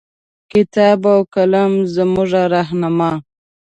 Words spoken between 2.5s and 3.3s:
رهنما